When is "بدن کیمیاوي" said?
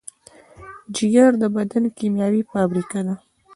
1.55-2.41